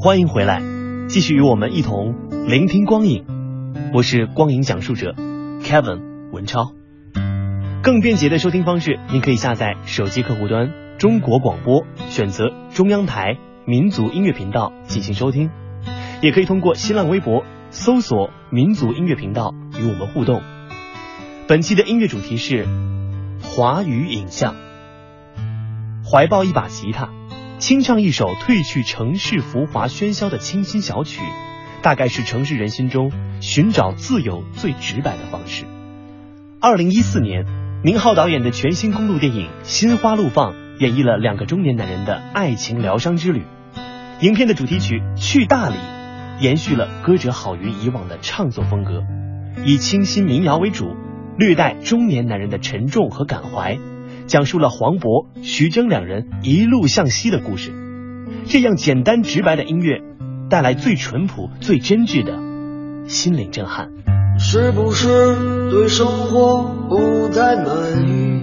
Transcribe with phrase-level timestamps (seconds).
[0.00, 0.62] 欢迎回来，
[1.08, 2.14] 继续与我们一同
[2.46, 3.24] 聆听光影。
[3.92, 5.16] 我是光影讲述者
[5.60, 6.72] Kevin 文超。
[7.82, 15.50] 更便捷的收听方式，您可以下载手机客户端中国广播，选择中央台民族音乐频道进行收听，
[16.22, 20.42] 也可以通过新浪微博搜索民族音乐频道与我们互动。
[21.48, 22.68] 本期的音乐主题是
[23.42, 24.54] 华语影像，
[26.08, 27.08] 怀抱一把吉他。
[27.58, 31.20] 清唱一首褪去城市浮华喧嚣的清新小曲，
[31.82, 35.64] 大概是城市人心中寻找自由最直白的方式。
[36.60, 37.44] 二零一四年，
[37.82, 43.42] 宁浩导演的全新公路电影《心花怒放》演绎了两个中年男人的爱情疗伤之旅。
[44.20, 45.74] 影片的主题曲《去大理》
[46.40, 49.02] 延续了歌者郝云以往的唱作风格，
[49.64, 50.96] 以清新民谣为主，
[51.36, 53.78] 略带中年男人的沉重和感怀。
[54.28, 57.72] 讲述了黄渤、徐峥两人一路向西的故事。
[58.44, 60.02] 这样简单直白的音乐，
[60.50, 63.88] 带来最淳朴、最真挚的心灵震撼。
[64.38, 65.08] 是不是
[65.70, 68.38] 对生活不太满意？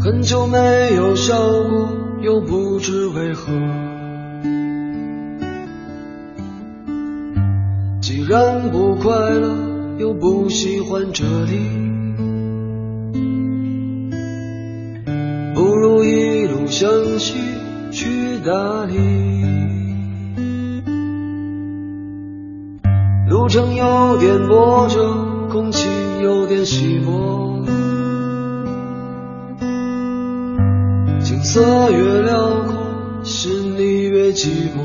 [0.00, 1.90] 很久没有笑过，
[2.22, 3.52] 又不知为何。
[8.00, 9.54] 既然不快乐，
[9.98, 11.87] 又不喜欢这里。
[17.18, 17.34] 想起
[17.90, 18.06] 去
[18.46, 18.96] 哪里，
[23.28, 25.16] 路程有点波折，
[25.50, 25.88] 空气
[26.22, 27.64] 有点稀薄，
[31.20, 32.74] 景色越辽阔，
[33.24, 34.78] 心里越寂寞，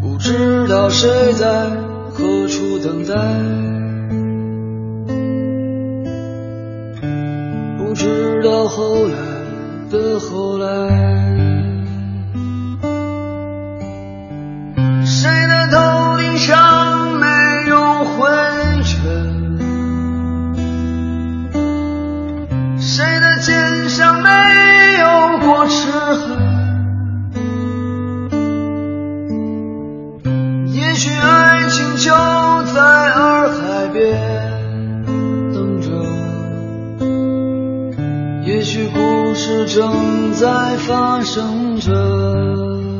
[0.00, 1.68] 不知道谁在
[2.12, 3.63] 何处等待。
[8.42, 9.16] 到后来
[9.88, 11.23] 的后来，
[39.34, 42.93] 故事正在发生着。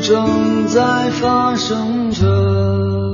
[0.00, 3.13] 正在发生着。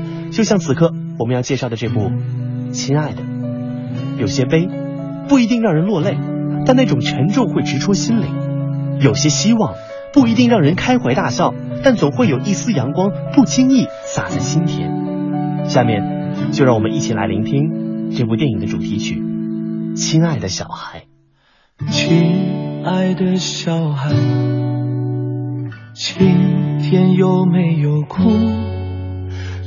[0.31, 2.09] 就像此刻我们要介绍的这部
[2.71, 3.21] 《亲爱的》，
[4.17, 4.67] 有些悲，
[5.27, 6.17] 不一定让人落泪，
[6.65, 8.29] 但那种沉重会直戳心灵；
[9.01, 9.73] 有些希望，
[10.13, 15.67] 不一定让人开怀大笑，但总会有一丝阳光不经意洒在心田。
[15.67, 19.21] 下面就让我们一起来聆听这部电影的主题曲
[19.95, 21.03] 《亲爱的小孩》。
[21.91, 24.11] 亲爱的小孩，
[25.93, 28.70] 今天有没有哭？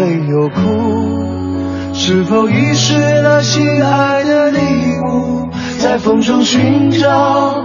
[0.00, 1.92] 没有哭？
[1.92, 4.58] 是否遗失了心爱的礼
[5.04, 5.50] 物？
[5.78, 7.62] 在风中寻找，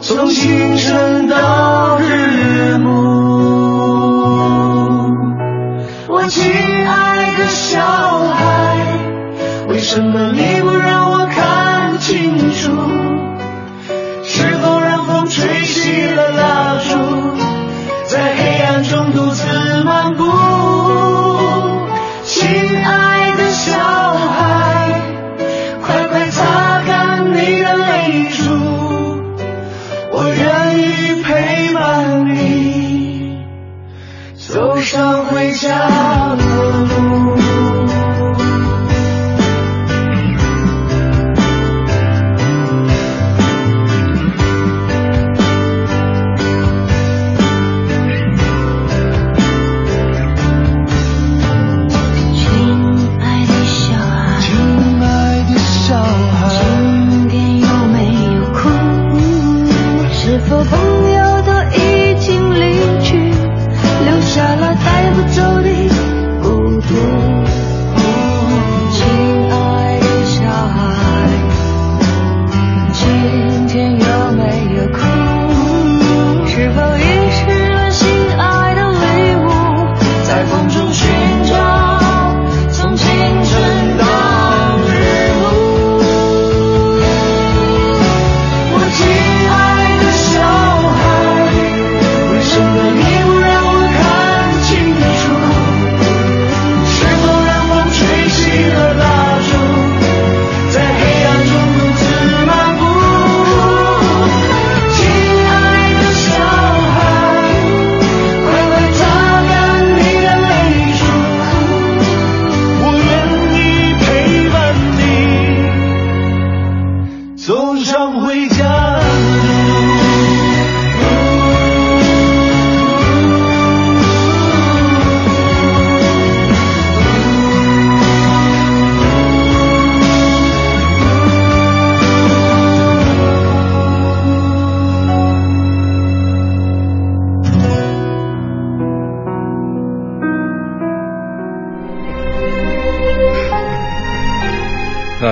[0.00, 2.90] 从清晨到日暮。
[6.08, 7.80] 我亲爱的小
[8.30, 8.76] 孩，
[9.68, 12.72] 为什么你不让我看清楚？
[14.24, 16.98] 是否让风吹熄了蜡烛，
[18.06, 19.25] 在黑暗中独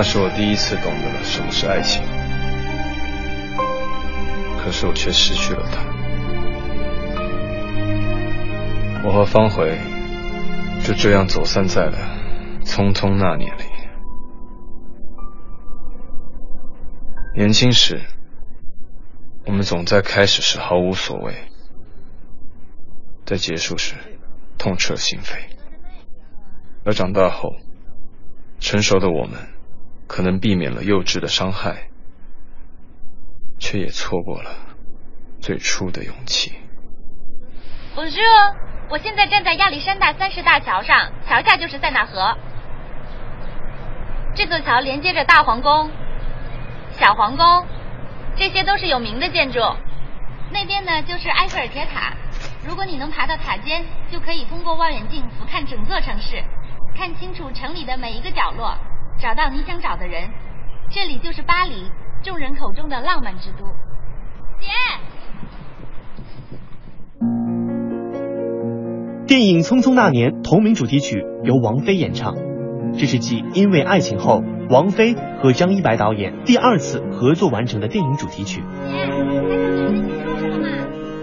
[0.05, 2.01] 是我第一次懂得了什么是爱情，
[4.57, 5.81] 可是我却失去了它。
[9.03, 9.77] 我和方茴
[10.85, 11.97] 就这样走散在了
[12.63, 13.63] 匆匆那年里。
[17.35, 18.01] 年轻时，
[19.47, 21.33] 我们总在开始时毫无所谓，
[23.25, 23.95] 在结束时
[24.57, 25.39] 痛彻心扉，
[26.85, 27.55] 而长大后，
[28.59, 29.54] 成熟的我们。
[30.07, 31.89] 可能避免了幼稚的伤害，
[33.59, 34.51] 却也错过了
[35.41, 36.53] 最初的勇气。
[37.95, 38.55] Bonjour，
[38.89, 42.37] 我现在站在亚历山大三十大桥上，桥下就是塞纳河。
[44.35, 45.89] 这座桥连接着大皇宫、
[46.91, 47.65] 小皇宫，
[48.35, 49.59] 这些都是有名的建筑。
[50.51, 52.13] 那边呢就是埃菲尔铁塔，
[52.67, 56.43] 如果你能爬到塔尖，就可以通过望远镜俯瞰整座城市，
[56.95, 58.77] 看清楚城里的每一个角落。
[59.21, 60.29] 找到你想找的人，
[60.89, 61.89] 这里就是巴黎，
[62.23, 63.65] 众人口中的浪漫之都。
[64.59, 64.67] 姐，
[69.25, 72.35] 电影《匆匆那年》同名主题曲由王菲演唱，
[72.97, 78.63] 这是继《因为爱情》后，王菲和张一白导演第二次合作完成的电影主题曲。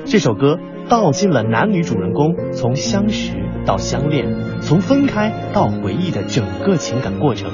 [0.06, 0.58] 这首歌
[0.88, 3.34] 道尽了男女主人公从相识
[3.64, 7.50] 到相恋，从分开到回忆的整个情感过程。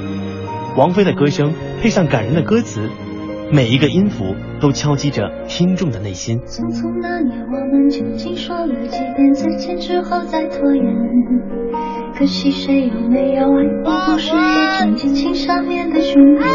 [0.75, 2.89] 王菲的歌声配上感人的歌词，
[3.51, 6.39] 每一个音符都敲击着听众的内心。
[6.41, 10.85] 匆匆那年，我们究竟说了几遍再见之后再拖延？
[12.15, 16.45] 可惜谁有没有爱过，不是一场激情上面的雄辩。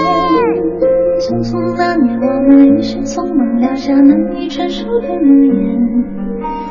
[1.21, 5.54] 匆匆那年，我们一时匆忙撂下难以承受的诺言，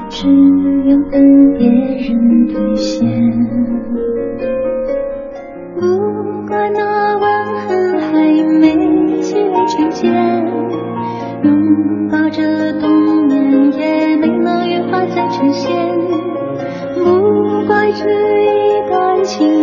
[0.10, 1.22] 只有等
[1.58, 3.08] 别人兑现。
[10.04, 15.72] 累成茧，拥抱着冬眠也没能羽化再成仙。
[16.96, 19.63] 不怪这一段情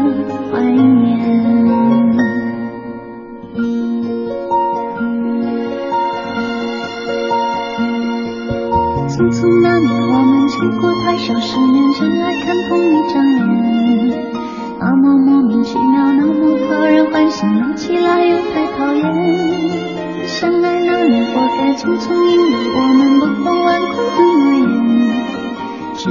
[26.03, 26.09] 只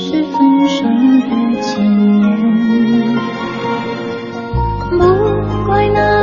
[0.00, 2.24] 是分手的前言。
[4.88, 4.96] 不
[5.66, 6.15] 怪那